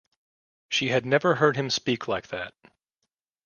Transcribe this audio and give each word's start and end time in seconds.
She 0.67 0.87
had 0.87 1.05
never 1.05 1.35
heard 1.35 1.55
him 1.55 1.69
speak 1.69 2.07
like 2.07 2.29
that. 2.29 2.55